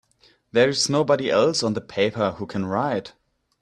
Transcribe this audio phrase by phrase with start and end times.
[0.51, 3.13] There's nobody else on the paper who can write!